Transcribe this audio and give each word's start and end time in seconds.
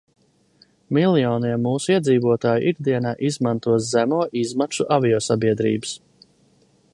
Miljoniem 0.97 1.61
mūsu 1.67 1.91
iedzīvotāju 1.95 2.65
ikdienā 2.71 3.11
izmanto 3.29 3.77
zemo 3.91 4.23
izmaksu 4.43 4.89
aviosabiedrības. 4.97 5.97